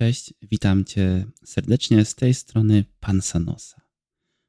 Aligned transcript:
Cześć, 0.00 0.34
witam 0.42 0.84
Cię 0.84 1.26
serdecznie 1.44 2.04
z 2.04 2.14
tej 2.14 2.34
strony 2.34 2.84
Pan 3.00 3.22
Sanosa. 3.22 3.80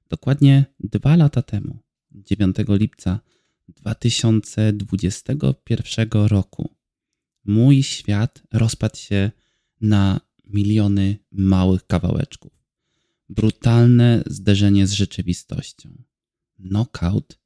Dokładnie 0.09 0.65
dwa 0.79 1.15
lata 1.15 1.41
temu, 1.41 1.79
9 2.11 2.55
lipca 2.67 3.19
2021 3.67 6.09
roku, 6.11 6.69
mój 7.45 7.83
świat 7.83 8.43
rozpadł 8.53 8.97
się 8.97 9.31
na 9.81 10.21
miliony 10.45 11.17
małych 11.31 11.87
kawałeczków. 11.87 12.51
Brutalne 13.29 14.23
zderzenie 14.25 14.87
z 14.87 14.91
rzeczywistością. 14.91 16.03
Knockout, 16.59 17.39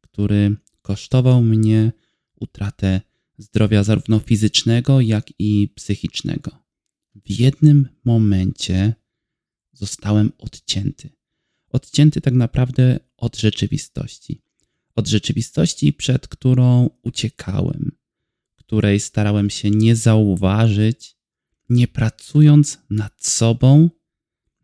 który 0.00 0.56
kosztował 0.82 1.42
mnie 1.42 1.92
utratę 2.40 3.00
zdrowia 3.38 3.84
zarówno 3.84 4.18
fizycznego, 4.18 5.00
jak 5.00 5.32
i 5.38 5.68
psychicznego. 5.74 6.67
W 7.24 7.30
jednym 7.30 7.88
momencie 8.04 8.94
zostałem 9.72 10.32
odcięty. 10.38 11.10
Odcięty 11.70 12.20
tak 12.20 12.34
naprawdę 12.34 13.00
od 13.16 13.36
rzeczywistości. 13.36 14.42
Od 14.94 15.08
rzeczywistości, 15.08 15.92
przed 15.92 16.28
którą 16.28 16.90
uciekałem, 17.02 17.92
której 18.54 19.00
starałem 19.00 19.50
się 19.50 19.70
nie 19.70 19.96
zauważyć, 19.96 21.16
nie 21.68 21.88
pracując 21.88 22.78
nad 22.90 23.24
sobą, 23.24 23.90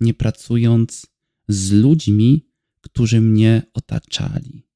nie 0.00 0.14
pracując 0.14 1.06
z 1.48 1.72
ludźmi, 1.72 2.46
którzy 2.80 3.20
mnie 3.20 3.62
otaczali. 3.72 4.66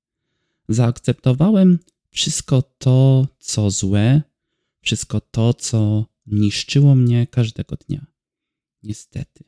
Zaakceptowałem 0.69 1.79
wszystko 2.11 2.63
to, 2.63 3.29
co 3.39 3.71
złe, 3.71 4.23
wszystko 4.81 5.21
to, 5.21 5.55
co 5.55 6.07
niszczyło 6.31 6.95
mnie 6.95 7.27
każdego 7.27 7.77
dnia. 7.77 8.07
Niestety, 8.83 9.45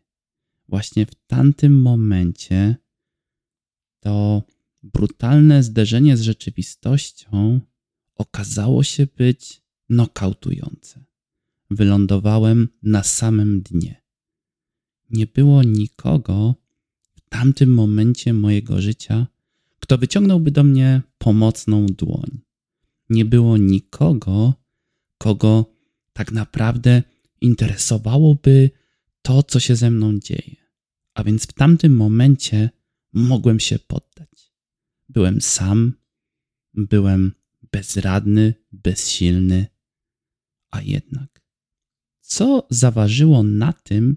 właśnie 0.68 1.06
w 1.06 1.14
tamtym 1.14 1.80
momencie 1.80 2.76
to 4.00 4.42
brutalne 4.82 5.62
zderzenie 5.62 6.16
z 6.16 6.20
rzeczywistością 6.20 7.60
okazało 8.14 8.82
się 8.82 9.06
być 9.16 9.62
nokautujące. 9.88 11.04
Wylądowałem 11.70 12.68
na 12.82 13.02
samym 13.02 13.60
dnie. 13.60 14.02
Nie 15.10 15.26
było 15.26 15.62
nikogo 15.62 16.54
w 17.12 17.20
tamtym 17.28 17.74
momencie 17.74 18.32
mojego 18.32 18.80
życia, 18.80 19.26
kto 19.80 19.98
wyciągnąłby 19.98 20.50
do 20.50 20.64
mnie 20.64 21.02
pomocną 21.18 21.86
dłoń. 21.86 22.40
Nie 23.08 23.24
było 23.24 23.56
nikogo, 23.56 24.54
kogo 25.18 25.69
tak 26.12 26.32
naprawdę 26.32 27.02
interesowałoby 27.40 28.70
to, 29.22 29.42
co 29.42 29.60
się 29.60 29.76
ze 29.76 29.90
mną 29.90 30.18
dzieje. 30.18 30.56
A 31.14 31.24
więc 31.24 31.46
w 31.46 31.52
tamtym 31.52 31.96
momencie 31.96 32.70
mogłem 33.12 33.60
się 33.60 33.78
poddać. 33.78 34.52
Byłem 35.08 35.40
sam, 35.40 35.92
byłem 36.74 37.34
bezradny, 37.72 38.54
bezsilny, 38.72 39.66
a 40.70 40.82
jednak. 40.82 41.42
Co 42.20 42.66
zaważyło 42.70 43.42
na 43.42 43.72
tym, 43.72 44.16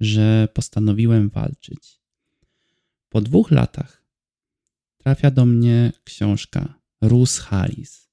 że 0.00 0.48
postanowiłem 0.54 1.28
walczyć? 1.28 2.00
Po 3.08 3.20
dwóch 3.20 3.50
latach 3.50 4.06
trafia 4.96 5.30
do 5.30 5.46
mnie 5.46 5.92
książka 6.04 6.80
Rus 7.00 7.38
Harris 7.38 8.05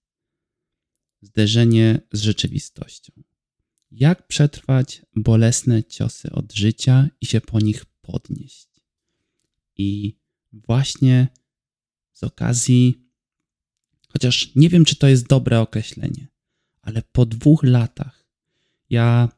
zderzenie 1.23 2.01
z 2.11 2.21
rzeczywistością. 2.21 3.13
Jak 3.91 4.27
przetrwać 4.27 5.01
bolesne 5.15 5.83
ciosy 5.83 6.31
od 6.31 6.53
życia 6.53 7.09
i 7.21 7.25
się 7.25 7.41
po 7.41 7.59
nich 7.59 7.85
podnieść? 7.85 8.67
I 9.77 10.15
właśnie 10.53 11.27
z 12.13 12.23
okazji, 12.23 13.07
chociaż 14.07 14.55
nie 14.55 14.69
wiem, 14.69 14.85
czy 14.85 14.95
to 14.95 15.07
jest 15.07 15.27
dobre 15.27 15.59
określenie, 15.59 16.27
ale 16.81 17.01
po 17.01 17.25
dwóch 17.25 17.63
latach 17.63 18.25
ja 18.89 19.29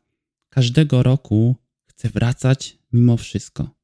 każdego 0.50 1.04
roku 1.04 1.56
chcę 1.86 2.10
wracać 2.10 2.78
mimo 2.94 3.18
wszystko 3.18 3.76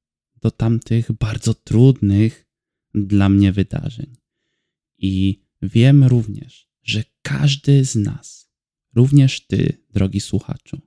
do 0.41 0.51
tamtych 0.51 1.11
bardzo 1.11 1.53
trudnych 1.53 2.45
dla 2.93 3.29
mnie 3.29 3.51
wydarzeń. 3.51 4.15
I 4.97 5.43
wiem 5.61 6.03
również, 6.03 6.70
że 6.83 7.03
każdy 7.21 7.85
z 7.85 7.95
nas, 7.95 8.49
również 8.95 9.47
ty, 9.47 9.77
drogi 9.89 10.19
słuchaczu, 10.19 10.81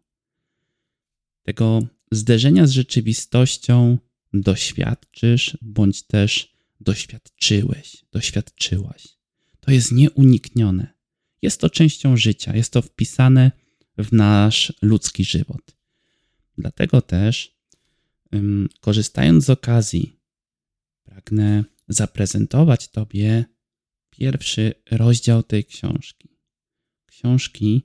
tego 1.42 1.86
zderzenia 2.10 2.66
z 2.66 2.70
rzeczywistością 2.70 3.98
doświadczysz, 4.32 5.58
bądź 5.62 6.02
też 6.02 6.54
doświadczyłeś, 6.80 8.04
doświadczyłaś. 8.12 9.08
To 9.60 9.70
jest 9.70 9.92
nieuniknione. 9.92 10.94
Jest 11.42 11.60
to 11.60 11.70
częścią 11.70 12.16
życia, 12.16 12.56
jest 12.56 12.72
to 12.72 12.82
wpisane 12.82 13.52
w 13.98 14.12
nasz 14.12 14.72
ludzki 14.82 15.24
żywot. 15.24 15.76
Dlatego 16.58 17.02
też, 17.02 17.58
korzystając 18.80 19.44
z 19.44 19.50
okazji, 19.50 20.20
pragnę 21.04 21.64
zaprezentować 21.88 22.88
Tobie 22.88 23.44
pierwszy 24.18 24.74
rozdział 24.90 25.42
tej 25.42 25.64
książki. 25.64 26.28
Książki, 27.06 27.82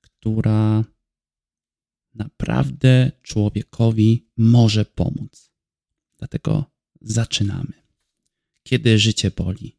która 0.00 0.84
naprawdę 2.14 3.12
człowiekowi 3.22 4.28
może 4.36 4.84
pomóc. 4.84 5.50
Dlatego 6.18 6.64
zaczynamy. 7.00 7.72
Kiedy 8.62 8.98
życie 8.98 9.30
boli. 9.30 9.78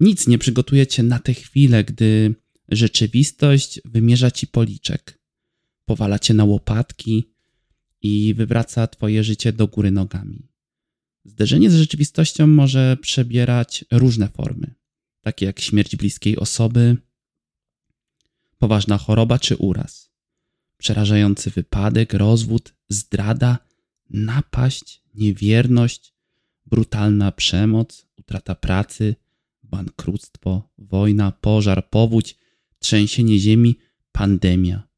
Nic 0.00 0.26
nie 0.26 0.38
przygotuje 0.38 0.86
cię 0.86 1.02
na 1.02 1.18
tę 1.18 1.34
chwilę, 1.34 1.84
gdy 1.84 2.34
rzeczywistość 2.68 3.80
wymierza 3.84 4.30
ci 4.30 4.46
policzek, 4.46 5.18
powala 5.84 6.18
cię 6.18 6.34
na 6.34 6.44
łopatki 6.44 7.34
i 8.00 8.34
wywraca 8.34 8.86
twoje 8.86 9.24
życie 9.24 9.52
do 9.52 9.66
góry 9.66 9.90
nogami. 9.90 10.51
Zderzenie 11.24 11.70
z 11.70 11.74
rzeczywistością 11.74 12.46
może 12.46 12.96
przebierać 13.00 13.84
różne 13.90 14.28
formy, 14.28 14.74
takie 15.20 15.46
jak 15.46 15.60
śmierć 15.60 15.96
bliskiej 15.96 16.36
osoby, 16.36 16.96
poważna 18.58 18.98
choroba 18.98 19.38
czy 19.38 19.56
uraz, 19.56 20.10
przerażający 20.76 21.50
wypadek, 21.50 22.14
rozwód, 22.14 22.74
zdrada, 22.88 23.58
napaść, 24.10 25.02
niewierność, 25.14 26.14
brutalna 26.66 27.32
przemoc, 27.32 28.06
utrata 28.16 28.54
pracy, 28.54 29.14
bankructwo, 29.62 30.68
wojna, 30.78 31.32
pożar, 31.32 31.90
powódź, 31.90 32.36
trzęsienie 32.78 33.38
ziemi, 33.38 33.78
pandemia. 34.12 34.88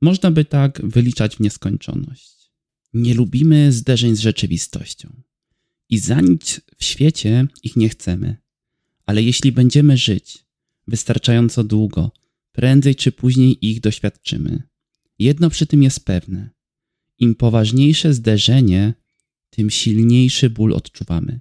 Można 0.00 0.30
by 0.30 0.44
tak 0.44 0.82
wyliczać 0.84 1.36
w 1.36 1.40
nieskończoność. 1.40 2.50
Nie 2.94 3.14
lubimy 3.14 3.72
zderzeń 3.72 4.16
z 4.16 4.20
rzeczywistością 4.20 5.22
i 5.94 5.98
za 5.98 6.20
nic 6.20 6.60
w 6.78 6.84
świecie 6.84 7.46
ich 7.62 7.76
nie 7.76 7.88
chcemy. 7.88 8.36
Ale 9.06 9.22
jeśli 9.22 9.52
będziemy 9.52 9.96
żyć 9.96 10.44
wystarczająco 10.86 11.64
długo, 11.64 12.10
prędzej 12.52 12.94
czy 12.94 13.12
później 13.12 13.66
ich 13.70 13.80
doświadczymy. 13.80 14.62
Jedno 15.18 15.50
przy 15.50 15.66
tym 15.66 15.82
jest 15.82 16.04
pewne: 16.04 16.50
im 17.18 17.34
poważniejsze 17.34 18.14
zderzenie, 18.14 18.94
tym 19.50 19.70
silniejszy 19.70 20.50
ból 20.50 20.72
odczuwamy. 20.72 21.40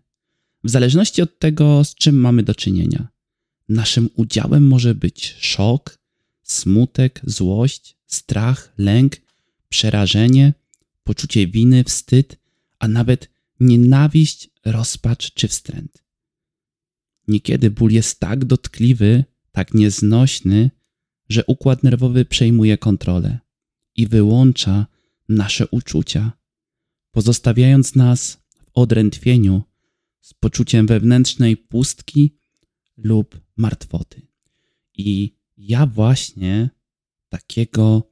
W 0.64 0.70
zależności 0.70 1.22
od 1.22 1.40
tego, 1.40 1.84
z 1.84 1.96
czym 1.96 2.16
mamy 2.16 2.44
do 2.44 2.56
czynienia. 2.56 3.08
Naszym 3.70 4.10
udziałem 4.16 4.68
może 4.68 4.96
być 4.96 5.36
szok, 5.40 6.00
smutek, 6.44 7.22
złość, 7.24 7.98
strach, 8.06 8.74
lęk, 8.78 9.18
przerażenie, 9.70 10.54
poczucie 11.04 11.48
winy, 11.48 11.84
wstyd, 11.84 12.38
a 12.80 12.88
nawet 12.88 13.33
nienawiść, 13.64 14.50
rozpacz 14.66 15.34
czy 15.34 15.48
wstręt. 15.48 16.04
Niekiedy 17.28 17.72
ból 17.72 17.92
jest 17.92 18.20
tak 18.20 18.46
dotkliwy, 18.46 19.24
tak 19.52 19.74
nieznośny, 19.74 20.72
że 21.30 21.46
układ 21.46 21.84
nerwowy 21.84 22.26
przejmuje 22.26 22.78
kontrolę 22.78 23.40
i 23.96 24.08
wyłącza 24.08 24.88
nasze 25.30 25.68
uczucia, 25.68 26.32
pozostawiając 27.12 27.96
nas 27.96 28.38
w 28.58 28.66
odrętwieniu 28.74 29.64
z 30.22 30.34
poczuciem 30.34 30.88
wewnętrznej 30.88 31.58
pustki 31.58 32.38
lub 32.98 33.42
martwoty. 33.58 34.28
I 34.98 35.38
ja 35.58 35.86
właśnie 35.86 36.70
takiego 37.30 38.12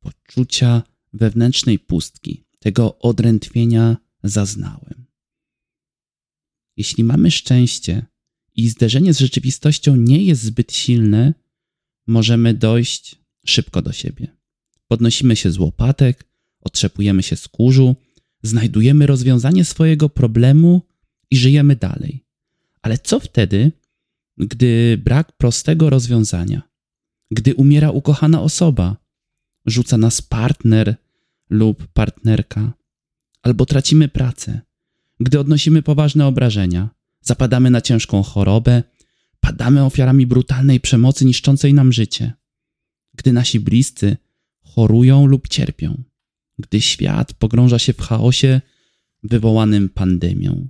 poczucia 0.00 0.82
wewnętrznej 1.12 1.78
pustki, 1.78 2.44
tego 2.58 2.98
odrętwienia 2.98 3.96
zaznałem. 4.24 5.06
Jeśli 6.76 7.04
mamy 7.04 7.30
szczęście 7.30 8.06
i 8.54 8.68
zderzenie 8.68 9.14
z 9.14 9.18
rzeczywistością 9.18 9.96
nie 9.96 10.24
jest 10.24 10.42
zbyt 10.42 10.72
silne, 10.72 11.34
możemy 12.06 12.54
dojść 12.54 13.16
szybko 13.46 13.82
do 13.82 13.92
siebie. 13.92 14.36
Podnosimy 14.88 15.36
się 15.36 15.50
z 15.50 15.58
łopatek, 15.58 16.24
otrzepujemy 16.60 17.22
się 17.22 17.36
z 17.36 17.48
kurzu, 17.48 17.96
znajdujemy 18.42 19.06
rozwiązanie 19.06 19.64
swojego 19.64 20.08
problemu 20.08 20.82
i 21.30 21.36
żyjemy 21.36 21.76
dalej. 21.76 22.24
Ale 22.82 22.98
co 22.98 23.20
wtedy, 23.20 23.72
gdy 24.36 24.98
brak 25.04 25.32
prostego 25.36 25.90
rozwiązania? 25.90 26.62
Gdy 27.30 27.54
umiera 27.54 27.90
ukochana 27.90 28.42
osoba, 28.42 28.96
rzuca 29.66 29.98
nas 29.98 30.22
partner 30.22 30.96
lub 31.50 31.86
partnerka, 31.86 32.72
albo 33.44 33.66
tracimy 33.66 34.08
pracę, 34.08 34.60
gdy 35.20 35.40
odnosimy 35.40 35.82
poważne 35.82 36.26
obrażenia, 36.26 36.90
zapadamy 37.20 37.70
na 37.70 37.80
ciężką 37.80 38.22
chorobę, 38.22 38.82
padamy 39.40 39.84
ofiarami 39.84 40.26
brutalnej 40.26 40.80
przemocy 40.80 41.24
niszczącej 41.24 41.74
nam 41.74 41.92
życie, 41.92 42.32
gdy 43.14 43.32
nasi 43.32 43.60
bliscy 43.60 44.16
chorują 44.62 45.26
lub 45.26 45.48
cierpią, 45.48 46.02
gdy 46.58 46.80
świat 46.80 47.32
pogrąża 47.32 47.78
się 47.78 47.92
w 47.92 48.00
chaosie 48.00 48.60
wywołanym 49.22 49.88
pandemią. 49.88 50.68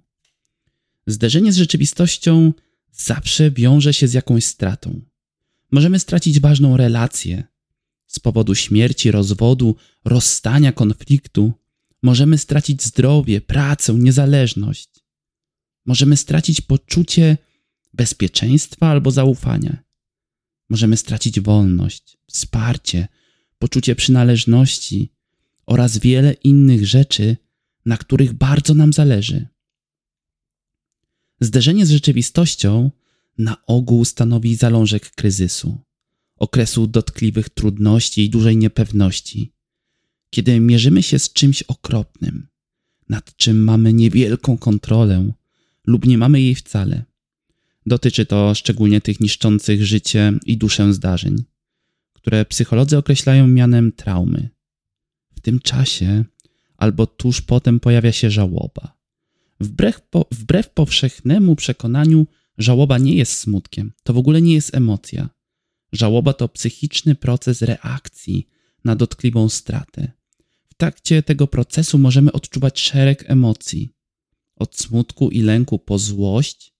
Zderzenie 1.06 1.52
z 1.52 1.56
rzeczywistością 1.56 2.52
zawsze 2.92 3.50
wiąże 3.50 3.94
się 3.94 4.08
z 4.08 4.12
jakąś 4.12 4.44
stratą. 4.44 5.00
Możemy 5.70 5.98
stracić 5.98 6.40
ważną 6.40 6.76
relację 6.76 7.44
z 8.06 8.20
powodu 8.20 8.54
śmierci, 8.54 9.10
rozwodu, 9.10 9.76
rozstania, 10.04 10.72
konfliktu. 10.72 11.52
Możemy 12.04 12.38
stracić 12.38 12.82
zdrowie, 12.82 13.40
pracę, 13.40 13.94
niezależność. 13.94 14.90
Możemy 15.86 16.16
stracić 16.16 16.60
poczucie 16.60 17.38
bezpieczeństwa 17.94 18.88
albo 18.88 19.10
zaufania. 19.10 19.82
Możemy 20.68 20.96
stracić 20.96 21.40
wolność, 21.40 22.18
wsparcie, 22.26 23.08
poczucie 23.58 23.94
przynależności 23.96 25.12
oraz 25.66 25.98
wiele 25.98 26.32
innych 26.32 26.86
rzeczy, 26.86 27.36
na 27.86 27.96
których 27.96 28.32
bardzo 28.32 28.74
nam 28.74 28.92
zależy. 28.92 29.46
Zderzenie 31.40 31.86
z 31.86 31.90
rzeczywistością 31.90 32.90
na 33.38 33.66
ogół 33.66 34.04
stanowi 34.04 34.56
zalążek 34.56 35.10
kryzysu, 35.10 35.78
okresu 36.36 36.86
dotkliwych 36.86 37.48
trudności 37.48 38.24
i 38.24 38.30
dużej 38.30 38.56
niepewności, 38.56 39.54
kiedy 40.34 40.60
mierzymy 40.60 41.02
się 41.02 41.19
z 41.19 41.32
czymś 41.32 41.62
okropnym, 41.62 42.48
nad 43.08 43.36
czym 43.36 43.64
mamy 43.64 43.92
niewielką 43.92 44.58
kontrolę 44.58 45.32
lub 45.86 46.06
nie 46.06 46.19
mamy 46.19 46.40
jej 46.40 46.54
wcale. 46.54 47.04
Dotyczy 47.86 48.26
to 48.26 48.54
szczególnie 48.54 49.00
tych 49.00 49.20
niszczących 49.20 49.86
życie 49.86 50.32
i 50.46 50.56
duszę 50.56 50.94
zdarzeń, 50.94 51.44
które 52.12 52.44
psycholodzy 52.44 52.98
określają 52.98 53.46
mianem 53.46 53.92
traumy. 53.92 54.48
W 55.34 55.40
tym 55.40 55.60
czasie 55.60 56.25
albo 56.76 57.06
tuż 57.06 57.40
potem 57.40 57.81
pojawia 57.81 58.12
się 58.12 58.31
żałoba. 58.31 58.96
Wbrew, 59.60 60.00
po, 60.00 60.26
wbrew 60.31 60.70
powszechnemu 60.70 61.56
przekonaniu, 61.56 62.26
żałoba 62.58 62.98
nie 62.98 63.14
jest 63.14 63.32
smutkiem, 63.32 63.92
to 64.02 64.12
w 64.12 64.19
ogóle 64.19 64.42
nie 64.42 64.54
jest 64.54 64.75
emocja. 64.75 65.31
Żałoba 65.92 66.32
to 66.32 66.48
psychiczny 66.48 67.14
proces 67.14 67.62
reakcji 67.62 68.48
na 68.84 68.96
dotkliwą 68.96 69.48
stratę. 69.48 70.23
Trakcie 70.84 71.22
tego 71.22 71.46
procesu 71.46 71.98
możemy 71.98 72.32
odczuwać 72.32 72.81
szereg 72.81 73.31
emocji, 73.31 73.94
od 74.56 74.76
smutku 74.76 75.31
i 75.31 75.42
lęku 75.42 75.78
po 75.78 75.98
złość 75.98 76.75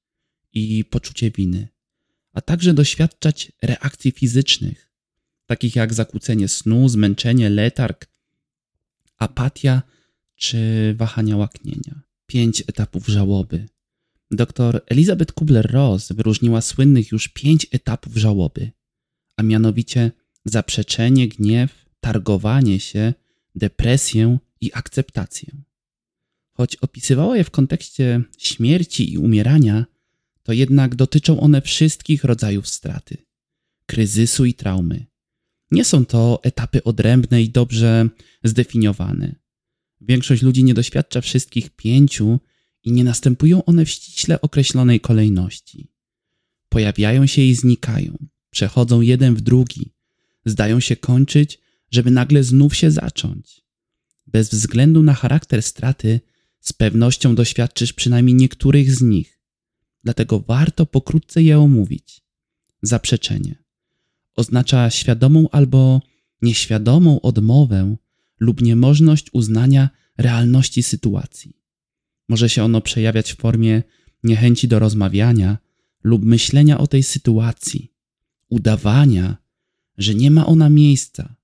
i 0.53 0.85
poczucie 0.85 1.31
winy, 1.31 1.69
a 2.33 2.41
także 2.41 2.75
doświadczać 2.75 3.53
reakcji 3.63 4.11
fizycznych, 4.11 4.91
takich 5.47 5.77
jak 5.77 5.95
zakłócenie 5.95 6.49
snu, 6.49 6.89
zmęczenie, 6.89 7.51
letarg, 7.51 8.07
apatia 9.19 9.83
czy 10.37 10.59
wahania 10.99 11.37
łaknienia. 11.37 12.03
Pięć 12.27 12.61
etapów 12.67 13.07
żałoby. 13.07 13.69
Dr 14.31 14.81
Elizabeth 14.87 15.35
Kubler-Ross 15.35 16.15
wyróżniła 16.15 16.61
słynnych 16.61 17.13
już 17.13 17.29
pięć 17.29 17.67
etapów 17.71 18.17
żałoby, 18.17 18.71
a 19.37 19.43
mianowicie 19.43 20.13
zaprzeczenie, 20.45 21.29
gniew, 21.29 21.87
targowanie 22.01 22.81
się, 22.81 23.15
depresję 23.55 24.39
i 24.61 24.71
akceptację. 24.75 25.53
Choć 26.53 26.77
opisywała 26.77 27.37
je 27.37 27.45
w 27.45 27.51
kontekście 27.51 28.23
śmierci 28.39 29.13
i 29.13 29.19
umierania, 29.19 29.87
to 30.43 30.53
jednak 30.53 30.95
dotyczą 30.95 31.41
one 31.41 31.63
wszystkich 31.63 32.25
rodzajów 32.25 32.69
straty, 32.69 33.17
kryzysu 33.87 34.45
i 34.45 34.55
traumy. 34.55 35.07
Nie 35.71 35.85
są 35.85 36.05
to 36.05 36.41
etapy 36.43 36.85
odrębne 36.85 37.43
i 37.43 37.51
dobrze 37.51 38.09
zdefiniowane. 38.45 39.35
Większość 40.01 40.43
ludzi 40.43 40.65
nie 40.65 40.75
doświadcza 40.75 41.21
wszystkich 41.21 41.71
pięciu 41.71 42.41
i 42.83 42.93
nie 42.93 43.05
następują 43.05 43.65
one 43.65 43.85
w 43.85 43.91
ściśle 43.91 44.41
określonej 44.41 45.01
kolejności. 45.01 45.89
Pojawiają 46.69 47.27
się 47.27 47.43
i 47.43 47.55
znikają, 47.55 48.27
przechodzą 48.51 49.01
jeden 49.01 49.35
w 49.35 49.41
drugi, 49.41 49.93
zdają 50.45 50.81
się 50.81 50.97
kończyć, 50.97 51.59
żeby 51.95 52.11
nagle 52.11 52.45
znów 52.45 52.77
się 52.77 52.91
zacząć. 52.91 53.65
Bez 54.27 54.51
względu 54.51 55.03
na 55.03 55.15
charakter 55.15 55.63
straty, 55.63 56.21
z 56.61 56.73
pewnością 56.73 57.35
doświadczysz 57.35 57.93
przynajmniej 57.93 58.35
niektórych 58.35 58.95
z 58.95 59.03
nich. 59.03 59.41
Dlatego 60.05 60.41
warto 60.41 60.87
pokrótce 60.87 61.43
je 61.43 61.59
omówić. 61.59 62.21
Zaprzeczenie 62.83 63.65
oznacza 64.37 64.91
świadomą 64.91 65.49
albo 65.53 66.03
nieświadomą 66.43 67.21
odmowę 67.21 67.97
lub 68.41 68.63
niemożność 68.63 69.27
uznania 69.33 69.91
realności 70.19 70.83
sytuacji. 70.83 71.57
Może 72.29 72.49
się 72.49 72.65
ono 72.65 72.81
przejawiać 72.81 73.33
w 73.33 73.37
formie 73.37 73.83
niechęci 74.23 74.69
do 74.69 74.79
rozmawiania 74.79 75.59
lub 76.05 76.25
myślenia 76.25 76.79
o 76.79 76.87
tej 76.87 77.03
sytuacji, 77.03 77.93
udawania, 78.49 79.37
że 79.99 80.15
nie 80.15 80.31
ma 80.31 80.47
ona 80.47 80.69
miejsca, 80.69 81.35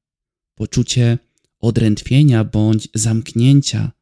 poczucie 0.60 1.18
odrętwienia 1.60 2.44
bądź 2.44 2.88
zamknięcia 2.94 3.92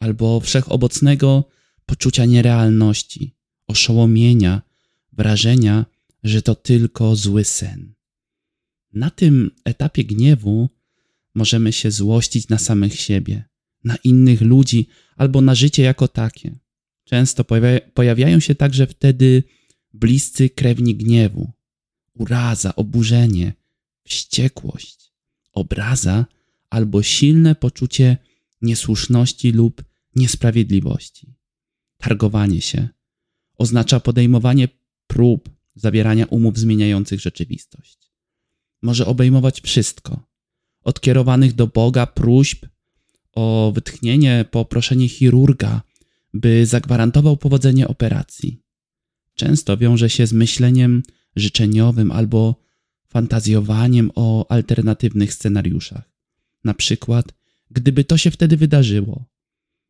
albo 0.00 0.40
wszechobecnego 0.40 1.48
poczucia 1.86 2.24
nierealności, 2.24 3.34
oszołomienia, 3.66 4.62
wrażenia, 5.12 5.86
że 6.22 6.42
to 6.42 6.54
tylko 6.54 7.16
zły 7.16 7.44
sen. 7.44 7.94
Na 8.92 9.10
tym 9.10 9.50
etapie 9.64 10.04
gniewu 10.04 10.68
możemy 11.34 11.72
się 11.72 11.90
złościć 11.90 12.48
na 12.48 12.58
samych 12.58 13.00
siebie, 13.00 13.44
na 13.84 13.96
innych 13.96 14.40
ludzi 14.40 14.88
albo 15.16 15.40
na 15.40 15.54
życie 15.54 15.82
jako 15.82 16.08
takie. 16.08 16.58
Często 17.04 17.44
pojawiają 17.94 18.40
się 18.40 18.54
także 18.54 18.86
wtedy 18.86 19.42
bliscy 19.92 20.50
krewni 20.50 20.94
gniewu, 20.94 21.52
uraza, 22.14 22.76
oburzenie, 22.76 23.52
wściekłość, 24.04 25.05
obraza 25.56 26.26
albo 26.70 27.02
silne 27.02 27.54
poczucie 27.54 28.16
niesłuszności 28.62 29.52
lub 29.52 29.84
niesprawiedliwości. 30.16 31.34
Targowanie 31.98 32.60
się 32.60 32.88
oznacza 33.58 34.00
podejmowanie 34.00 34.68
prób 35.06 35.50
zawierania 35.74 36.26
umów 36.26 36.58
zmieniających 36.58 37.20
rzeczywistość 37.20 38.06
może 38.82 39.06
obejmować 39.06 39.60
wszystko. 39.60 40.20
Od 40.84 41.00
kierowanych 41.00 41.52
do 41.52 41.66
Boga 41.66 42.06
próśb 42.06 42.66
o 43.32 43.72
wytchnienie 43.74 44.44
po 44.50 44.64
proszenie 44.64 45.08
chirurga, 45.08 45.82
by 46.34 46.66
zagwarantował 46.66 47.36
powodzenie 47.36 47.88
operacji. 47.88 48.60
Często 49.34 49.76
wiąże 49.76 50.10
się 50.10 50.26
z 50.26 50.32
myśleniem 50.32 51.02
życzeniowym 51.36 52.12
albo 52.12 52.65
fantazjowaniem 53.08 54.10
o 54.14 54.50
alternatywnych 54.50 55.34
scenariuszach. 55.34 56.10
Na 56.64 56.74
przykład, 56.74 57.32
gdyby 57.70 58.04
to 58.04 58.16
się 58.16 58.30
wtedy 58.30 58.56
wydarzyło, 58.56 59.24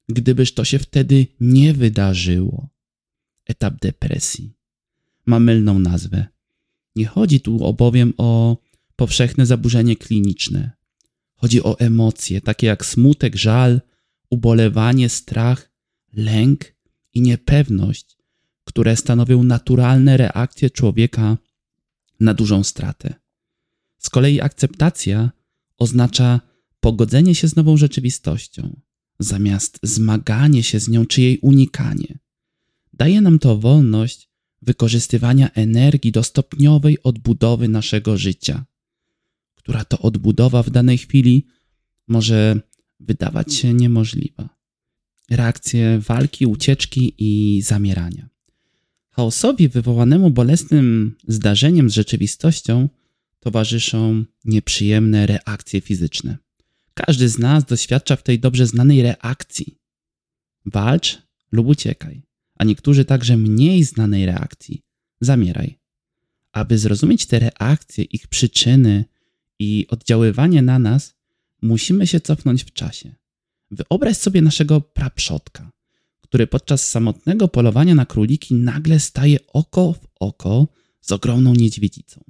gdybyż 0.08 0.54
to 0.54 0.64
się 0.64 0.78
wtedy 0.78 1.26
nie 1.40 1.72
wydarzyło. 1.72 2.68
Etap 3.46 3.80
depresji 3.80 4.56
ma 5.26 5.40
mylną 5.40 5.78
nazwę. 5.78 6.26
Nie 6.96 7.06
chodzi 7.06 7.40
tu 7.40 7.74
bowiem 7.74 8.12
o 8.16 8.56
powszechne 8.96 9.46
zaburzenie 9.46 9.96
kliniczne. 9.96 10.70
Chodzi 11.34 11.62
o 11.62 11.78
emocje, 11.78 12.40
takie 12.40 12.66
jak 12.66 12.86
smutek, 12.86 13.36
żal, 13.36 13.80
ubolewanie, 14.30 15.08
strach, 15.08 15.70
lęk 16.12 16.74
i 17.14 17.20
niepewność, 17.20 18.16
które 18.64 18.96
stanowią 18.96 19.42
naturalne 19.42 20.16
reakcje 20.16 20.70
człowieka 20.70 21.36
na 22.20 22.34
dużą 22.34 22.64
stratę. 22.64 23.14
Z 23.98 24.10
kolei 24.10 24.40
akceptacja 24.40 25.30
oznacza 25.78 26.40
pogodzenie 26.80 27.34
się 27.34 27.48
z 27.48 27.56
nową 27.56 27.76
rzeczywistością, 27.76 28.80
zamiast 29.18 29.78
zmaganie 29.82 30.62
się 30.62 30.80
z 30.80 30.88
nią 30.88 31.06
czy 31.06 31.22
jej 31.22 31.38
unikanie. 31.38 32.18
Daje 32.92 33.20
nam 33.20 33.38
to 33.38 33.58
wolność 33.58 34.30
wykorzystywania 34.62 35.50
energii 35.50 36.12
do 36.12 36.22
stopniowej 36.22 37.02
odbudowy 37.02 37.68
naszego 37.68 38.16
życia 38.16 38.64
która 39.66 39.84
to 39.84 39.98
odbudowa 39.98 40.62
w 40.62 40.70
danej 40.70 40.98
chwili 40.98 41.46
może 42.08 42.60
wydawać 43.00 43.54
się 43.54 43.74
niemożliwa. 43.74 44.48
Reakcje 45.30 45.98
walki, 45.98 46.46
ucieczki 46.46 47.14
i 47.18 47.62
zamierania. 47.62 48.28
Chaosowi 49.16 49.68
wywołanemu 49.68 50.30
bolesnym 50.30 51.16
zdarzeniem 51.28 51.90
z 51.90 51.94
rzeczywistością 51.94 52.88
towarzyszą 53.40 54.24
nieprzyjemne 54.44 55.26
reakcje 55.26 55.80
fizyczne. 55.80 56.36
Każdy 56.94 57.28
z 57.28 57.38
nas 57.38 57.64
doświadcza 57.64 58.16
w 58.16 58.22
tej 58.22 58.40
dobrze 58.40 58.66
znanej 58.66 59.02
reakcji. 59.02 59.78
Walcz 60.66 61.22
lub 61.52 61.66
uciekaj, 61.66 62.22
a 62.58 62.64
niektórzy 62.64 63.04
także 63.04 63.36
mniej 63.36 63.84
znanej 63.84 64.26
reakcji. 64.26 64.82
Zamieraj. 65.20 65.78
Aby 66.52 66.78
zrozumieć 66.78 67.26
te 67.26 67.38
reakcje, 67.38 68.04
ich 68.04 68.28
przyczyny 68.28 69.04
i 69.58 69.86
oddziaływanie 69.88 70.62
na 70.62 70.78
nas, 70.78 71.14
musimy 71.62 72.06
się 72.06 72.20
cofnąć 72.20 72.64
w 72.64 72.72
czasie. 72.72 73.14
Wyobraź 73.70 74.16
sobie 74.16 74.42
naszego 74.42 74.80
praprzodka, 74.80 75.70
który 76.28 76.46
podczas 76.46 76.88
samotnego 76.88 77.48
polowania 77.48 77.94
na 77.94 78.06
króliki 78.06 78.54
nagle 78.54 79.00
staje 79.00 79.38
oko 79.46 79.92
w 79.92 80.06
oko 80.20 80.68
z 81.00 81.12
ogromną 81.12 81.54
niedźwiedzicą. 81.54 82.24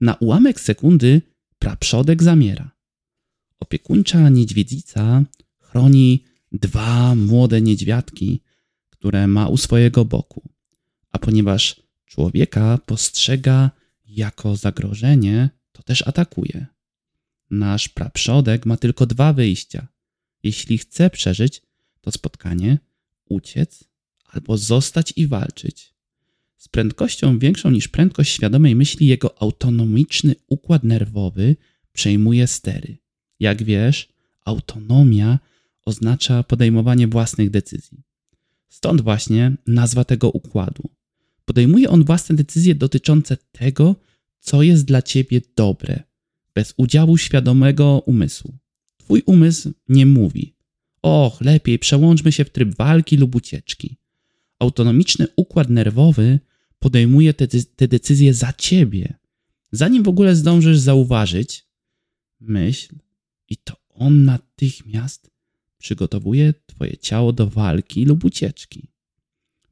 Na 0.00 0.14
ułamek 0.14 0.60
sekundy 0.60 1.22
praprzodek 1.58 2.22
zamiera. 2.22 2.70
Opiekuńcza 3.60 4.28
niedźwiedzica 4.28 5.24
chroni 5.60 6.24
dwa 6.52 7.14
młode 7.14 7.62
niedźwiadki, 7.62 8.42
które 8.90 9.26
ma 9.26 9.48
u 9.48 9.56
swojego 9.56 10.04
boku. 10.04 10.50
A 11.10 11.18
ponieważ 11.18 11.82
człowieka 12.06 12.78
postrzega 12.86 13.70
jako 14.06 14.56
zagrożenie, 14.56 15.50
to 15.72 15.82
też 15.82 16.08
atakuje. 16.08 16.66
Nasz 17.50 17.88
praprzodek 17.88 18.66
ma 18.66 18.76
tylko 18.76 19.06
dwa 19.06 19.32
wyjścia. 19.32 19.88
Jeśli 20.42 20.78
chce 20.78 21.10
przeżyć 21.10 21.62
to 22.00 22.10
spotkanie, 22.10 22.78
uciec 23.28 23.84
albo 24.24 24.58
zostać 24.58 25.12
i 25.16 25.26
walczyć. 25.26 25.94
Z 26.56 26.68
prędkością 26.68 27.38
większą 27.38 27.70
niż 27.70 27.88
prędkość 27.88 28.32
świadomej 28.32 28.76
myśli 28.76 29.06
jego 29.06 29.42
autonomiczny 29.42 30.34
układ 30.46 30.84
nerwowy 30.84 31.56
przejmuje 31.92 32.46
stery. 32.46 32.96
Jak 33.40 33.62
wiesz, 33.62 34.08
autonomia 34.44 35.38
oznacza 35.84 36.42
podejmowanie 36.42 37.08
własnych 37.08 37.50
decyzji. 37.50 38.02
Stąd 38.68 39.00
właśnie 39.00 39.56
nazwa 39.66 40.04
tego 40.04 40.30
układu. 40.30 40.90
Podejmuje 41.44 41.90
on 41.90 42.04
własne 42.04 42.36
decyzje 42.36 42.74
dotyczące 42.74 43.36
tego, 43.52 43.96
co 44.40 44.62
jest 44.62 44.84
dla 44.84 45.02
ciebie 45.02 45.40
dobre, 45.56 46.02
bez 46.54 46.74
udziału 46.76 47.16
świadomego 47.16 48.02
umysłu. 48.06 48.58
Twój 48.96 49.22
umysł 49.26 49.72
nie 49.88 50.06
mówi: 50.06 50.54
Och, 51.02 51.40
lepiej 51.40 51.78
przełączmy 51.78 52.32
się 52.32 52.44
w 52.44 52.50
tryb 52.50 52.74
walki 52.74 53.16
lub 53.16 53.34
ucieczki. 53.34 53.96
Autonomiczny 54.58 55.26
układ 55.36 55.70
nerwowy 55.70 56.40
podejmuje 56.78 57.34
te, 57.34 57.46
te 57.76 57.88
decyzje 57.88 58.34
za 58.34 58.52
ciebie. 58.52 59.18
Zanim 59.72 60.02
w 60.02 60.08
ogóle 60.08 60.36
zdążysz 60.36 60.78
zauważyć, 60.78 61.66
myśl, 62.40 62.94
i 63.48 63.56
to 63.56 63.76
on 63.88 64.24
natychmiast 64.24 65.30
przygotowuje 65.78 66.54
twoje 66.66 66.96
ciało 66.96 67.32
do 67.32 67.46
walki 67.46 68.04
lub 68.04 68.24
ucieczki. 68.24 68.88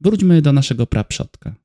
Wróćmy 0.01 0.41
do 0.41 0.53
naszego 0.53 0.87
praprzodka. 0.87 1.55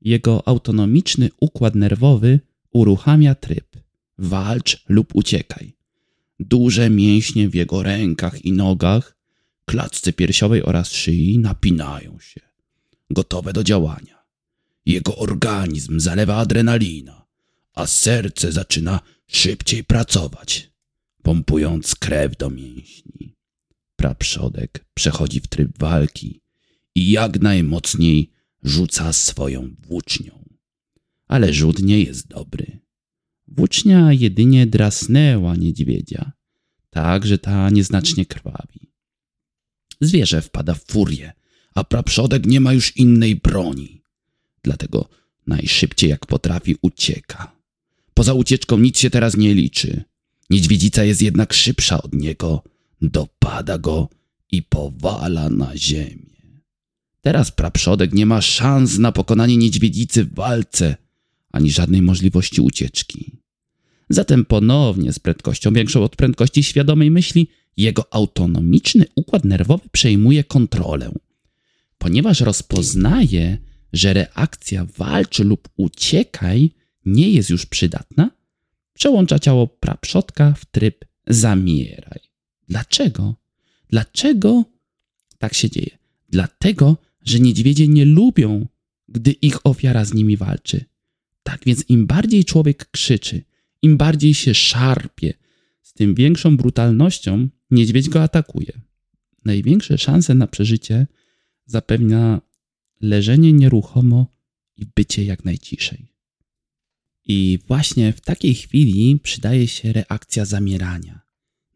Jego 0.00 0.48
autonomiczny 0.48 1.30
układ 1.40 1.74
nerwowy 1.74 2.40
uruchamia 2.72 3.34
tryb 3.34 3.76
walcz 4.18 4.84
lub 4.88 5.14
uciekaj. 5.14 5.76
Duże 6.40 6.90
mięśnie 6.90 7.48
w 7.48 7.54
jego 7.54 7.82
rękach 7.82 8.44
i 8.44 8.52
nogach, 8.52 9.16
klatce 9.64 10.12
piersiowej 10.12 10.62
oraz 10.62 10.92
szyi 10.92 11.38
napinają 11.38 12.18
się, 12.20 12.40
gotowe 13.10 13.52
do 13.52 13.64
działania. 13.64 14.24
Jego 14.86 15.16
organizm 15.16 16.00
zalewa 16.00 16.36
adrenalina, 16.36 17.26
a 17.74 17.86
serce 17.86 18.52
zaczyna 18.52 19.00
szybciej 19.26 19.84
pracować, 19.84 20.70
pompując 21.22 21.94
krew 21.94 22.36
do 22.36 22.50
mięśni. 22.50 23.36
Praprzodek 23.96 24.84
przechodzi 24.94 25.40
w 25.40 25.46
tryb 25.46 25.78
walki 25.78 26.40
i 26.94 27.10
jak 27.10 27.40
najmocniej 27.40 28.30
rzuca 28.62 29.12
swoją 29.12 29.74
włócznią. 29.88 30.44
Ale 31.28 31.52
rzut 31.52 31.78
nie 31.82 32.00
jest 32.00 32.28
dobry. 32.28 32.83
Włócznia 33.56 34.12
jedynie 34.12 34.66
drasnęła 34.66 35.56
niedźwiedzia, 35.56 36.32
tak 36.90 37.26
że 37.26 37.38
ta 37.38 37.70
nieznacznie 37.70 38.26
krwawi. 38.26 38.92
Zwierzę 40.00 40.42
wpada 40.42 40.74
w 40.74 40.84
furię, 40.84 41.32
a 41.74 41.84
praprzodek 41.84 42.46
nie 42.46 42.60
ma 42.60 42.72
już 42.72 42.96
innej 42.96 43.36
broni. 43.36 44.02
Dlatego 44.62 45.08
najszybciej 45.46 46.10
jak 46.10 46.26
potrafi 46.26 46.76
ucieka. 46.82 47.56
Poza 48.14 48.34
ucieczką 48.34 48.78
nic 48.78 48.98
się 48.98 49.10
teraz 49.10 49.36
nie 49.36 49.54
liczy. 49.54 50.04
Niedźwiedzica 50.50 51.04
jest 51.04 51.22
jednak 51.22 51.52
szybsza 51.52 52.02
od 52.02 52.14
niego, 52.14 52.62
dopada 53.02 53.78
go 53.78 54.08
i 54.50 54.62
powala 54.62 55.50
na 55.50 55.76
ziemię. 55.76 56.60
Teraz 57.20 57.50
praprzodek 57.50 58.12
nie 58.12 58.26
ma 58.26 58.40
szans 58.40 58.98
na 58.98 59.12
pokonanie 59.12 59.56
niedźwiedzicy 59.56 60.24
w 60.24 60.34
walce, 60.34 60.96
ani 61.52 61.70
żadnej 61.70 62.02
możliwości 62.02 62.60
ucieczki. 62.60 63.43
Zatem 64.08 64.44
ponownie 64.44 65.12
z 65.12 65.18
prędkością 65.18 65.72
większą 65.72 66.04
od 66.04 66.16
prędkości 66.16 66.62
świadomej 66.62 67.10
myśli, 67.10 67.48
jego 67.76 68.14
autonomiczny 68.14 69.04
układ 69.14 69.44
nerwowy 69.44 69.88
przejmuje 69.92 70.44
kontrolę. 70.44 71.12
Ponieważ 71.98 72.40
rozpoznaje, 72.40 73.58
że 73.92 74.12
reakcja 74.12 74.86
walczy 74.98 75.44
lub 75.44 75.68
uciekaj 75.76 76.70
nie 77.06 77.30
jest 77.30 77.50
już 77.50 77.66
przydatna, 77.66 78.30
przełącza 78.94 79.38
ciało 79.38 79.66
praprzodka 79.66 80.54
w 80.54 80.64
tryb 80.64 81.04
zamieraj. 81.26 82.20
Dlaczego? 82.68 83.34
Dlaczego 83.88 84.64
tak 85.38 85.54
się 85.54 85.70
dzieje? 85.70 85.98
Dlatego, 86.28 86.96
że 87.24 87.40
niedźwiedzie 87.40 87.88
nie 87.88 88.04
lubią, 88.04 88.66
gdy 89.08 89.32
ich 89.32 89.66
ofiara 89.66 90.04
z 90.04 90.14
nimi 90.14 90.36
walczy. 90.36 90.84
Tak 91.42 91.60
więc 91.66 91.84
im 91.88 92.06
bardziej 92.06 92.44
człowiek 92.44 92.90
krzyczy, 92.90 93.42
im 93.84 93.96
bardziej 93.96 94.34
się 94.34 94.54
szarpie, 94.54 95.34
z 95.82 95.92
tym 95.92 96.14
większą 96.14 96.56
brutalnością 96.56 97.48
niedźwiedź 97.70 98.08
go 98.08 98.22
atakuje. 98.22 98.72
Największe 99.44 99.98
szanse 99.98 100.34
na 100.34 100.46
przeżycie 100.46 101.06
zapewnia 101.66 102.40
leżenie 103.00 103.52
nieruchomo 103.52 104.26
i 104.76 104.86
bycie 104.96 105.24
jak 105.24 105.44
najciszej. 105.44 106.06
I 107.26 107.58
właśnie 107.66 108.12
w 108.12 108.20
takiej 108.20 108.54
chwili 108.54 109.20
przydaje 109.22 109.68
się 109.68 109.92
reakcja 109.92 110.44
zamierania. 110.44 111.20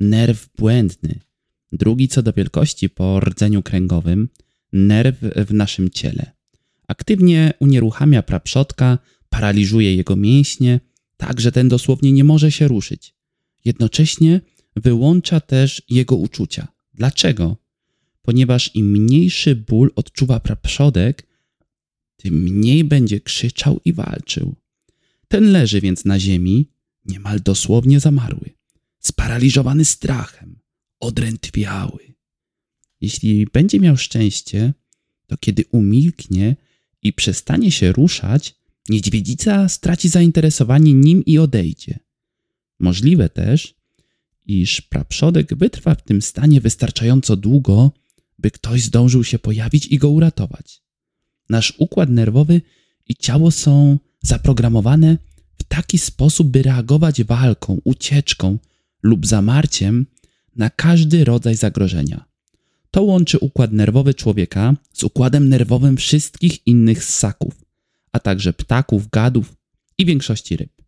Nerw 0.00 0.48
błędny, 0.58 1.20
drugi 1.72 2.08
co 2.08 2.22
do 2.22 2.32
wielkości 2.32 2.90
po 2.90 3.20
rdzeniu 3.20 3.62
kręgowym, 3.62 4.28
nerw 4.72 5.16
w 5.48 5.52
naszym 5.52 5.90
ciele. 5.90 6.32
Aktywnie 6.86 7.52
unieruchamia 7.58 8.22
praprzodka, 8.22 8.98
paraliżuje 9.28 9.96
jego 9.96 10.16
mięśnie, 10.16 10.80
tak 11.18 11.40
że 11.40 11.52
ten 11.52 11.68
dosłownie 11.68 12.12
nie 12.12 12.24
może 12.24 12.52
się 12.52 12.68
ruszyć. 12.68 13.14
Jednocześnie 13.64 14.40
wyłącza 14.76 15.40
też 15.40 15.82
jego 15.90 16.16
uczucia. 16.16 16.68
Dlaczego? 16.94 17.56
Ponieważ 18.22 18.74
im 18.74 18.90
mniejszy 18.90 19.56
ból 19.56 19.92
odczuwa 19.96 20.40
praprzodek, 20.40 21.26
tym 22.16 22.34
mniej 22.34 22.84
będzie 22.84 23.20
krzyczał 23.20 23.80
i 23.84 23.92
walczył. 23.92 24.56
Ten 25.28 25.52
leży 25.52 25.80
więc 25.80 26.04
na 26.04 26.20
ziemi, 26.20 26.70
niemal 27.04 27.40
dosłownie 27.40 28.00
zamarły, 28.00 28.50
sparaliżowany 28.98 29.84
strachem, 29.84 30.58
odrętwiały. 31.00 32.14
Jeśli 33.00 33.46
będzie 33.52 33.80
miał 33.80 33.96
szczęście, 33.96 34.72
to 35.26 35.36
kiedy 35.36 35.64
umilknie 35.72 36.56
i 37.02 37.12
przestanie 37.12 37.70
się 37.70 37.92
ruszać, 37.92 38.54
Niedźwiedzica 38.88 39.68
straci 39.68 40.08
zainteresowanie 40.08 40.94
nim 40.94 41.24
i 41.24 41.38
odejdzie. 41.38 41.98
Możliwe 42.78 43.28
też, 43.28 43.74
iż 44.46 44.80
praprzodek 44.80 45.54
wytrwa 45.54 45.94
w 45.94 46.04
tym 46.04 46.22
stanie 46.22 46.60
wystarczająco 46.60 47.36
długo, 47.36 47.92
by 48.38 48.50
ktoś 48.50 48.82
zdążył 48.82 49.24
się 49.24 49.38
pojawić 49.38 49.86
i 49.86 49.98
go 49.98 50.10
uratować. 50.10 50.82
Nasz 51.50 51.74
układ 51.78 52.10
nerwowy 52.10 52.60
i 53.08 53.16
ciało 53.16 53.50
są 53.50 53.98
zaprogramowane 54.22 55.18
w 55.58 55.64
taki 55.64 55.98
sposób, 55.98 56.48
by 56.48 56.62
reagować 56.62 57.24
walką, 57.24 57.80
ucieczką 57.84 58.58
lub 59.02 59.26
zamarciem 59.26 60.06
na 60.56 60.70
każdy 60.70 61.24
rodzaj 61.24 61.54
zagrożenia. 61.54 62.24
To 62.90 63.02
łączy 63.02 63.38
układ 63.38 63.72
nerwowy 63.72 64.14
człowieka 64.14 64.76
z 64.92 65.04
układem 65.04 65.48
nerwowym 65.48 65.96
wszystkich 65.96 66.66
innych 66.66 67.04
ssaków 67.04 67.67
a 68.12 68.20
także 68.20 68.52
ptaków, 68.52 69.10
gadów 69.10 69.56
i 69.98 70.06
większości 70.06 70.56
ryb. 70.56 70.82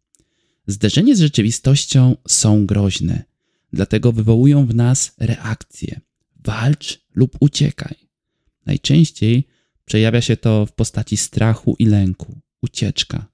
Zderzenie 0.66 1.16
z 1.16 1.20
rzeczywistością 1.20 2.16
są 2.28 2.66
groźne, 2.66 3.24
dlatego 3.72 4.12
wywołują 4.12 4.66
w 4.66 4.74
nas 4.74 5.12
reakcje. 5.18 6.00
Walcz 6.44 7.00
lub 7.14 7.36
uciekaj. 7.40 7.94
Najczęściej 8.66 9.46
przejawia 9.84 10.20
się 10.20 10.36
to 10.36 10.66
w 10.66 10.72
postaci 10.72 11.16
strachu 11.16 11.76
i 11.78 11.86
lęku, 11.86 12.40
ucieczka, 12.62 13.26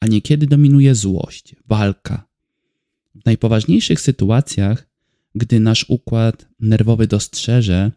a 0.00 0.06
niekiedy 0.06 0.46
dominuje 0.46 0.94
złość, 0.94 1.56
walka. 1.66 2.26
W 3.14 3.24
najpoważniejszych 3.26 4.00
sytuacjach, 4.00 4.88
gdy 5.34 5.60
nasz 5.60 5.84
układ 5.88 6.48
nerwowy 6.60 7.06
dostrzeże, 7.06 7.90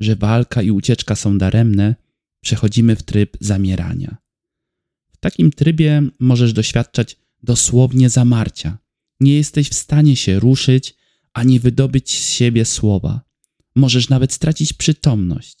że 0.00 0.16
walka 0.16 0.62
i 0.62 0.70
ucieczka 0.70 1.16
są 1.16 1.38
daremne, 1.38 1.94
przechodzimy 2.40 2.96
w 2.96 3.02
tryb 3.02 3.36
zamierania. 3.40 4.21
Takim 5.22 5.50
trybie 5.52 6.02
możesz 6.20 6.52
doświadczać 6.52 7.16
dosłownie 7.42 8.10
zamarcia. 8.10 8.78
Nie 9.20 9.36
jesteś 9.36 9.68
w 9.68 9.74
stanie 9.74 10.16
się 10.16 10.40
ruszyć 10.40 10.96
ani 11.32 11.60
wydobyć 11.60 12.18
z 12.18 12.30
siebie 12.30 12.64
słowa. 12.64 13.20
Możesz 13.74 14.08
nawet 14.08 14.32
stracić 14.32 14.72
przytomność 14.72 15.56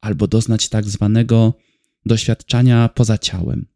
albo 0.00 0.26
doznać 0.26 0.68
tak 0.68 0.84
zwanego 0.88 1.54
doświadczenia 2.06 2.88
poza 2.88 3.18
ciałem. 3.18 3.66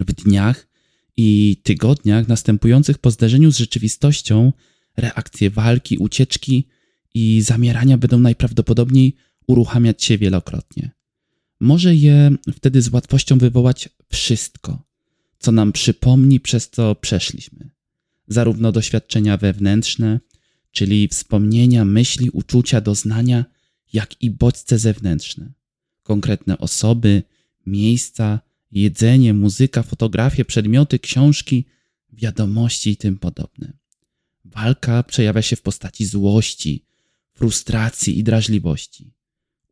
W 0.00 0.12
dniach 0.12 0.68
i 1.16 1.56
tygodniach 1.62 2.28
następujących 2.28 2.98
po 2.98 3.10
zderzeniu 3.10 3.52
z 3.52 3.58
rzeczywistością 3.58 4.52
reakcje 4.96 5.50
walki, 5.50 5.98
ucieczki 5.98 6.68
i 7.14 7.42
zamierania 7.42 7.98
będą 7.98 8.18
najprawdopodobniej 8.18 9.16
uruchamiać 9.46 10.04
się 10.04 10.18
wielokrotnie. 10.18 10.90
Może 11.60 11.94
je 11.94 12.30
wtedy 12.52 12.82
z 12.82 12.92
łatwością 12.92 13.38
wywołać 13.38 13.88
wszystko, 14.12 14.82
co 15.38 15.52
nam 15.52 15.72
przypomni, 15.72 16.40
przez 16.40 16.70
co 16.70 16.94
przeszliśmy. 16.94 17.70
Zarówno 18.28 18.72
doświadczenia 18.72 19.36
wewnętrzne, 19.36 20.20
czyli 20.72 21.08
wspomnienia, 21.08 21.84
myśli, 21.84 22.30
uczucia, 22.30 22.80
doznania, 22.80 23.44
jak 23.92 24.22
i 24.22 24.30
bodźce 24.30 24.78
zewnętrzne. 24.78 25.52
Konkretne 26.02 26.58
osoby, 26.58 27.22
miejsca, 27.66 28.40
jedzenie, 28.72 29.34
muzyka, 29.34 29.82
fotografie, 29.82 30.44
przedmioty, 30.44 30.98
książki, 30.98 31.64
wiadomości 32.12 32.90
i 32.90 32.96
tym 32.96 33.18
podobne. 33.18 33.72
Walka 34.44 35.02
przejawia 35.02 35.42
się 35.42 35.56
w 35.56 35.62
postaci 35.62 36.06
złości, 36.06 36.84
frustracji 37.32 38.18
i 38.18 38.24
drażliwości. 38.24 39.12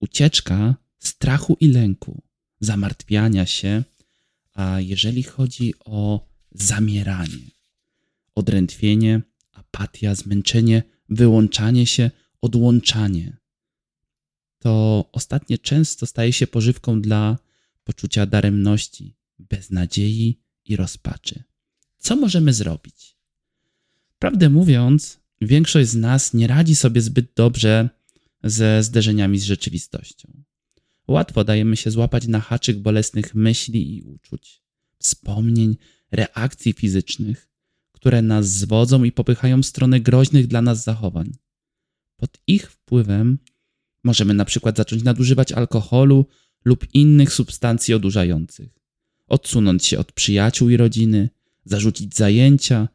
Ucieczka 0.00 0.74
strachu 0.98 1.56
i 1.60 1.68
lęku, 1.68 2.22
zamartwiania 2.60 3.46
się, 3.46 3.84
a 4.60 4.80
jeżeli 4.80 5.22
chodzi 5.22 5.74
o 5.84 6.28
zamieranie, 6.52 7.50
odrętwienie, 8.34 9.22
apatia, 9.52 10.14
zmęczenie, 10.14 10.82
wyłączanie 11.08 11.86
się, 11.86 12.10
odłączanie, 12.40 13.36
to 14.58 15.04
ostatnie 15.12 15.58
często 15.58 16.06
staje 16.06 16.32
się 16.32 16.46
pożywką 16.46 17.00
dla 17.00 17.38
poczucia 17.84 18.26
daremności, 18.26 19.16
beznadziei 19.38 20.42
i 20.64 20.76
rozpaczy. 20.76 21.42
Co 21.98 22.16
możemy 22.16 22.52
zrobić? 22.52 23.16
Prawdę 24.18 24.50
mówiąc, 24.50 25.20
większość 25.40 25.88
z 25.88 25.94
nas 25.94 26.34
nie 26.34 26.46
radzi 26.46 26.76
sobie 26.76 27.00
zbyt 27.00 27.32
dobrze 27.36 27.90
ze 28.44 28.82
zderzeniami 28.82 29.38
z 29.38 29.44
rzeczywistością. 29.44 30.42
Łatwo 31.10 31.44
dajemy 31.44 31.76
się 31.76 31.90
złapać 31.90 32.26
na 32.26 32.40
haczyk 32.40 32.78
bolesnych 32.78 33.34
myśli 33.34 33.96
i 33.96 34.02
uczuć, 34.02 34.62
wspomnień, 34.98 35.76
reakcji 36.12 36.72
fizycznych, 36.72 37.48
które 37.92 38.22
nas 38.22 38.48
zwodzą 38.48 39.04
i 39.04 39.12
popychają 39.12 39.62
w 39.62 39.66
stronę 39.66 40.00
groźnych 40.00 40.46
dla 40.46 40.62
nas 40.62 40.84
zachowań. 40.84 41.32
Pod 42.16 42.38
ich 42.46 42.70
wpływem 42.70 43.38
możemy 44.04 44.34
na 44.34 44.44
przykład 44.44 44.76
zacząć 44.76 45.02
nadużywać 45.02 45.52
alkoholu 45.52 46.26
lub 46.64 46.94
innych 46.94 47.32
substancji 47.32 47.94
odurzających, 47.94 48.78
odsunąć 49.26 49.86
się 49.86 49.98
od 49.98 50.12
przyjaciół 50.12 50.68
i 50.68 50.76
rodziny, 50.76 51.30
zarzucić 51.64 52.16
zajęcia, 52.16 52.88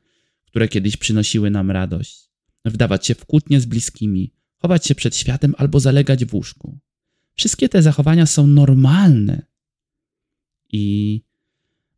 które 0.45 0.67
kiedyś 0.67 0.97
przynosiły 0.97 1.49
nam 1.49 1.71
radość, 1.71 2.29
wdawać 2.65 3.07
się 3.07 3.15
w 3.15 3.25
kłótnie 3.25 3.61
z 3.61 3.65
bliskimi, 3.65 4.33
chować 4.57 4.85
się 4.87 4.95
przed 4.95 5.15
światem 5.15 5.55
albo 5.57 5.79
zalegać 5.79 6.25
w 6.25 6.33
łóżku. 6.33 6.79
Wszystkie 7.35 7.69
te 7.69 7.81
zachowania 7.81 8.25
są 8.25 8.47
normalne 8.47 9.41
i 10.71 11.21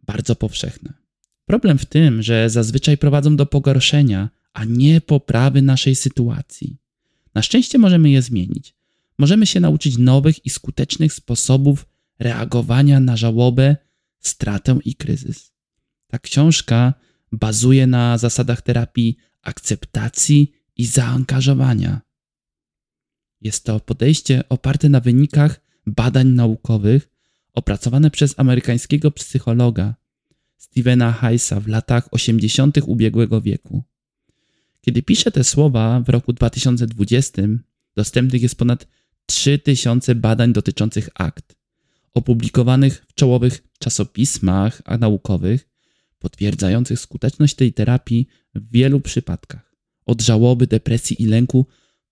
bardzo 0.03 0.35
powszechne. 0.35 0.93
Problem 1.45 1.77
w 1.77 1.85
tym, 1.85 2.23
że 2.23 2.49
zazwyczaj 2.49 2.97
prowadzą 2.97 3.35
do 3.35 3.45
pogorszenia, 3.45 4.29
a 4.53 4.63
nie 4.65 5.01
poprawy 5.01 5.61
naszej 5.61 5.95
sytuacji. 5.95 6.77
Na 7.35 7.41
szczęście 7.41 7.77
możemy 7.77 8.09
je 8.09 8.21
zmienić. 8.21 8.75
Możemy 9.17 9.45
się 9.45 9.59
nauczyć 9.59 9.97
nowych 9.97 10.45
i 10.45 10.49
skutecznych 10.49 11.13
sposobów 11.13 11.85
reagowania 12.19 12.99
na 12.99 13.17
żałobę, 13.17 13.77
stratę 14.19 14.79
i 14.85 14.95
kryzys. 14.95 15.51
Ta 16.07 16.19
książka 16.19 16.93
bazuje 17.31 17.87
na 17.87 18.17
zasadach 18.17 18.61
terapii 18.61 19.17
akceptacji 19.41 20.51
i 20.75 20.85
zaangażowania. 20.85 22.01
Jest 23.41 23.63
to 23.63 23.79
podejście 23.79 24.43
oparte 24.49 24.89
na 24.89 24.99
wynikach 24.99 25.61
badań 25.85 26.27
naukowych 26.27 27.09
opracowane 27.53 28.11
przez 28.11 28.39
amerykańskiego 28.39 29.11
psychologa 29.11 29.95
Stevena 30.57 31.11
Heisa 31.11 31.59
w 31.59 31.67
latach 31.67 32.07
80. 32.11 32.77
ubiegłego 32.85 33.41
wieku. 33.41 33.83
Kiedy 34.81 35.03
piszę 35.03 35.31
te 35.31 35.43
słowa 35.43 36.01
w 36.05 36.09
roku 36.09 36.33
2020, 36.33 37.41
dostępnych 37.95 38.41
jest 38.41 38.55
ponad 38.55 38.87
3000 39.25 40.15
badań 40.15 40.53
dotyczących 40.53 41.09
akt, 41.15 41.55
opublikowanych 42.13 43.05
w 43.09 43.13
czołowych 43.13 43.63
czasopismach 43.79 44.81
naukowych, 44.99 45.69
potwierdzających 46.19 46.99
skuteczność 46.99 47.55
tej 47.55 47.73
terapii 47.73 48.27
w 48.55 48.71
wielu 48.71 48.99
przypadkach. 48.99 49.75
Od 50.05 50.21
żałoby, 50.21 50.67
depresji 50.67 51.21
i 51.23 51.25
lęku 51.25 51.65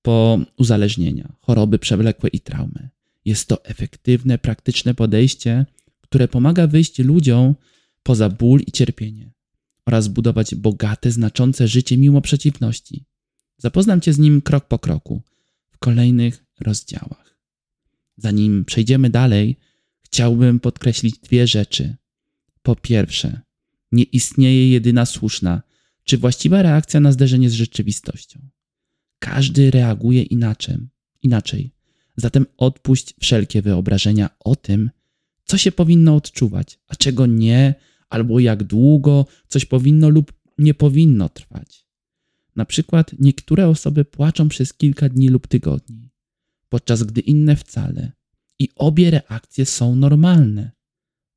po 0.05 0.39
uzależnienia, 0.57 1.33
choroby 1.41 1.79
przewlekłe 1.79 2.29
i 2.29 2.39
traumy. 2.39 2.89
Jest 3.25 3.47
to 3.47 3.65
efektywne, 3.65 4.37
praktyczne 4.37 4.93
podejście, 4.93 5.65
które 6.01 6.27
pomaga 6.27 6.67
wyjść 6.67 6.99
ludziom 6.99 7.55
poza 8.03 8.29
ból 8.29 8.61
i 8.67 8.71
cierpienie 8.71 9.31
oraz 9.85 10.07
budować 10.07 10.55
bogate, 10.55 11.11
znaczące 11.11 11.67
życie 11.67 11.97
mimo 11.97 12.21
przeciwności. 12.21 13.05
Zapoznam 13.57 14.01
Cię 14.01 14.13
z 14.13 14.19
nim 14.19 14.41
krok 14.41 14.67
po 14.67 14.79
kroku 14.79 15.21
w 15.71 15.77
kolejnych 15.77 16.45
rozdziałach. 16.59 17.37
Zanim 18.17 18.65
przejdziemy 18.65 19.09
dalej, 19.09 19.57
chciałbym 20.01 20.59
podkreślić 20.59 21.19
dwie 21.19 21.47
rzeczy. 21.47 21.95
Po 22.61 22.75
pierwsze, 22.75 23.41
nie 23.91 24.03
istnieje 24.03 24.69
jedyna 24.69 25.05
słuszna 25.05 25.61
czy 26.03 26.17
właściwa 26.17 26.61
reakcja 26.61 26.99
na 26.99 27.11
zderzenie 27.11 27.49
z 27.49 27.53
rzeczywistością. 27.53 28.54
Każdy 29.19 29.71
reaguje 29.71 30.23
inaczej. 30.23 30.77
inaczej. 31.21 31.71
Zatem 32.17 32.45
odpuść 32.57 33.15
wszelkie 33.19 33.61
wyobrażenia 33.61 34.29
o 34.39 34.55
tym, 34.55 34.89
co 35.45 35.57
się 35.57 35.71
powinno 35.71 36.15
odczuwać, 36.15 36.79
a 36.87 36.95
czego 36.95 37.25
nie, 37.25 37.75
albo 38.09 38.39
jak 38.39 38.63
długo 38.63 39.25
coś 39.47 39.65
powinno 39.65 40.09
lub 40.09 40.33
nie 40.57 40.73
powinno 40.73 41.29
trwać. 41.29 41.85
Na 42.55 42.65
przykład 42.65 43.11
niektóre 43.19 43.67
osoby 43.67 44.05
płaczą 44.05 44.49
przez 44.49 44.73
kilka 44.73 45.09
dni 45.09 45.29
lub 45.29 45.47
tygodni, 45.47 46.09
podczas 46.69 47.03
gdy 47.03 47.21
inne 47.21 47.55
wcale. 47.55 48.11
I 48.59 48.69
obie 48.75 49.11
reakcje 49.11 49.65
są 49.65 49.95
normalne. 49.95 50.71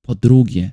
Po 0.02 0.14
drugie, 0.14 0.72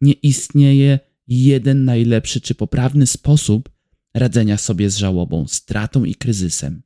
nie 0.00 0.12
istnieje 0.12 0.98
jeden 1.28 1.84
najlepszy 1.84 2.40
czy 2.40 2.54
poprawny 2.54 3.06
sposób 3.06 3.75
radzenia 4.16 4.56
sobie 4.58 4.90
z 4.90 4.96
żałobą, 4.96 5.46
stratą 5.48 6.04
i 6.04 6.14
kryzysem. 6.14 6.82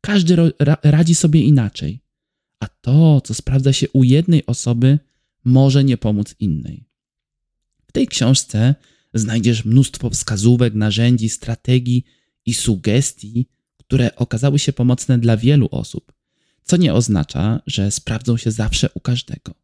Każdy 0.00 0.36
ra 0.58 0.76
radzi 0.82 1.14
sobie 1.14 1.40
inaczej, 1.40 2.00
a 2.60 2.68
to, 2.68 3.20
co 3.20 3.34
sprawdza 3.34 3.72
się 3.72 3.86
u 3.90 4.04
jednej 4.04 4.46
osoby, 4.46 4.98
może 5.44 5.84
nie 5.84 5.96
pomóc 5.96 6.34
innej. 6.40 6.84
W 7.86 7.92
tej 7.92 8.08
książce 8.08 8.74
znajdziesz 9.14 9.64
mnóstwo 9.64 10.10
wskazówek, 10.10 10.74
narzędzi, 10.74 11.28
strategii 11.28 12.04
i 12.46 12.54
sugestii, 12.54 13.48
które 13.76 14.16
okazały 14.16 14.58
się 14.58 14.72
pomocne 14.72 15.18
dla 15.18 15.36
wielu 15.36 15.68
osób, 15.70 16.12
co 16.64 16.76
nie 16.76 16.94
oznacza, 16.94 17.62
że 17.66 17.90
sprawdzą 17.90 18.36
się 18.36 18.50
zawsze 18.50 18.90
u 18.94 19.00
każdego. 19.00 19.54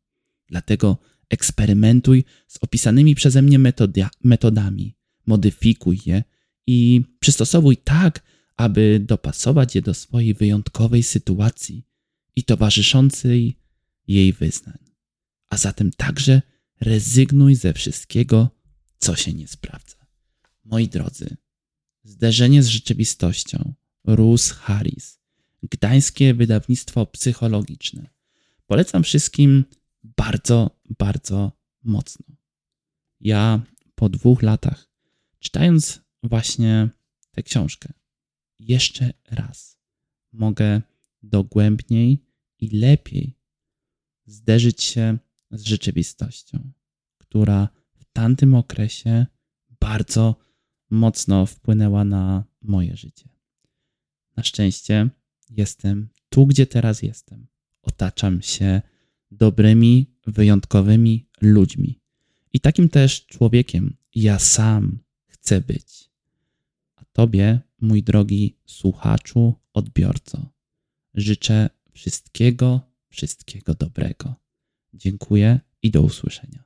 Dlatego 0.49 0.99
eksperymentuj 1.31 2.25
z 2.49 2.59
opisanymi 2.61 3.15
przeze 3.15 3.43
mnie 3.43 3.59
metodami, 4.25 4.97
modyfikuj 5.27 6.01
je 6.07 6.25
i 6.67 7.03
przystosowuj 7.21 7.77
tak, 7.77 8.23
aby 8.57 9.01
dopasować 9.01 9.75
je 9.75 9.83
do 9.83 9.95
swojej 9.95 10.35
wyjątkowej 10.35 11.03
sytuacji 11.03 11.87
i 12.37 12.45
towarzyszącej 12.45 13.59
jej 14.07 14.33
wyznań. 14.33 14.79
A 15.49 15.57
zatem 15.57 15.91
także 15.91 16.43
rezygnuj 16.81 17.55
ze 17.55 17.73
wszystkiego, 17.73 18.51
co 18.99 19.17
się 19.17 19.33
nie 19.33 19.49
sprawdza. 19.49 19.97
Moi 20.65 20.89
drodzy, 20.89 21.37
zderzenie 22.03 22.63
z 22.63 22.67
rzeczywistością, 22.67 23.75
Rus 24.05 24.51
Harris, 24.51 25.19
gdańskie 25.63 26.35
wydawnictwo 26.35 27.07
psychologiczne. 27.07 28.11
Polecam 28.67 29.03
wszystkim 29.03 29.65
bardzo, 30.05 30.71
bardzo 30.99 31.53
mocno. 31.83 32.27
Ja 33.21 33.63
po 33.95 34.09
dwóch 34.09 34.43
latach, 34.43 34.89
czytając 35.39 36.04
właśnie 36.29 36.89
tę 37.31 37.43
książkę, 37.43 37.93
jeszcze 38.59 39.13
raz 39.31 39.79
mogę 40.33 40.83
dogłębniej 41.23 42.25
i 42.59 42.79
lepiej 42.79 43.39
zderzyć 44.27 44.83
się 44.83 45.19
z 45.51 45.65
rzeczywistością, 45.65 46.73
która 47.19 47.69
w 47.95 48.05
tamtym 48.13 48.55
okresie 48.55 49.27
bardzo 49.81 50.37
mocno 50.91 51.47
wpłynęła 51.47 52.05
na 52.05 52.45
moje 52.63 52.97
życie. 52.97 53.29
Na 54.37 54.43
szczęście 54.43 55.11
jestem 55.51 56.09
tu, 56.29 56.47
gdzie 56.47 56.67
teraz 56.67 57.03
jestem. 57.03 57.47
Otaczam 57.83 58.43
się 58.43 58.83
dobrymi, 59.31 60.15
wyjątkowymi 60.27 61.29
ludźmi. 61.41 62.01
I 62.53 62.61
takim 62.61 62.89
też 62.89 63.27
człowiekiem 63.27 63.97
ja 64.15 64.39
sam 64.39 64.99
chcę 65.27 65.61
być. 65.61 66.14
Tobie, 67.17 67.61
mój 67.81 68.03
drogi 68.03 68.57
słuchaczu, 68.67 69.55
odbiorco, 69.73 70.51
życzę 71.15 71.71
wszystkiego, 71.93 72.81
wszystkiego 73.09 73.75
dobrego. 73.75 74.35
Dziękuję 74.95 75.61
i 75.83 75.91
do 75.91 76.03
usłyszenia. 76.03 76.64